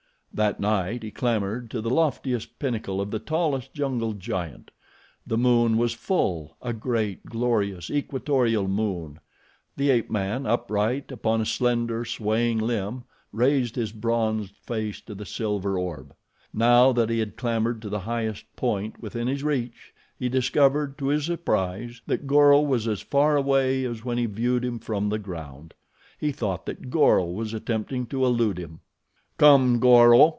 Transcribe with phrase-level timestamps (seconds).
[0.33, 4.71] That night he clambered to the loftiest pinnacle of the tallest jungle giant.
[5.27, 9.19] The moon was full, a great, glorious, equatorial moon.
[9.75, 13.03] The ape man, upright upon a slender, swaying limb,
[13.33, 16.15] raised his bronzed face to the silver orb.
[16.53, 21.07] Now that he had clambered to the highest point within his reach, he discovered, to
[21.07, 25.19] his surprise, that Goro was as far away as when he viewed him from the
[25.19, 25.73] ground.
[26.17, 28.79] He thought that Goro was attempting to elude him.
[29.37, 30.29] "Come, Goro!"